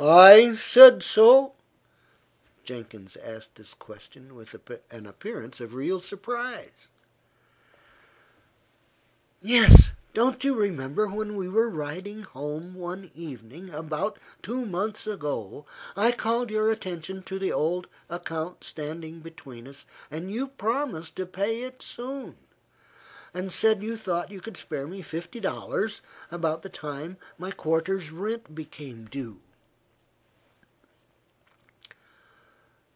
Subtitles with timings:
[0.00, 1.54] "I said so?"
[2.62, 4.54] Jenkins asked this question with
[4.92, 6.88] an appearance of real surprise.
[9.40, 9.94] "Yes.
[10.14, 15.66] Don't you remember that we were riding home one evening, about two months ago,
[15.96, 21.16] and I called your attention to the old account standing between us, and you promised
[21.16, 22.36] to pay it soon,
[23.34, 28.12] and said you thought you could spare me fifty dollars about the time my quarter's
[28.12, 29.40] rent became due?"